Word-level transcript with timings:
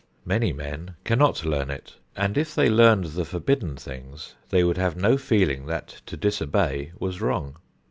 Many 0.25 0.51
men 0.51 0.95
cannot 1.03 1.45
learn 1.45 1.69
it, 1.69 1.97
and 2.15 2.35
if 2.35 2.55
they 2.55 2.71
learned 2.71 3.03
the 3.05 3.23
forbidden 3.23 3.75
things 3.77 4.33
they 4.49 4.63
would 4.63 4.77
have 4.77 4.97
no 4.97 5.15
feeling 5.15 5.67
that 5.67 6.01
to 6.07 6.17
disobey 6.17 6.91
was 6.97 7.21
wrong. 7.21 7.57